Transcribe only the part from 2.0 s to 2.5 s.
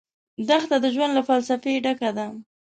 ده.